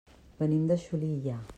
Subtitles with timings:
[0.39, 1.41] Venim de Xulilla.